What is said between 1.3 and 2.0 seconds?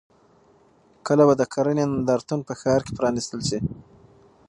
د کرنې